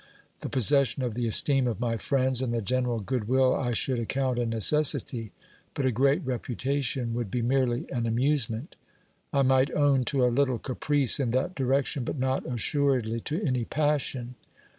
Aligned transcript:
The 0.39 0.49
possession 0.49 1.03
of 1.03 1.13
the 1.13 1.27
esteem 1.27 1.67
of 1.67 1.79
my 1.79 1.95
friends 1.95 2.41
and 2.41 2.51
the 2.51 2.59
general 2.63 2.97
goodwill 2.97 3.53
I 3.53 3.73
should 3.73 3.99
account 3.99 4.39
a 4.39 4.47
necessity, 4.47 5.31
but 5.75 5.85
a 5.85 5.91
great 5.91 6.25
reputation 6.25 7.13
would 7.13 7.29
be 7.29 7.43
merely 7.43 7.85
an 7.91 8.07
amusement; 8.07 8.75
I 9.31 9.43
might 9.43 9.69
own 9.69 10.03
to 10.05 10.25
a 10.25 10.33
little 10.33 10.57
caprice 10.57 11.19
in 11.19 11.29
that 11.37 11.53
direction, 11.53 12.03
but 12.03 12.17
not 12.17 12.51
assuredly 12.51 13.19
to 13.19 13.45
any 13.45 13.63
passion. 13.63 14.33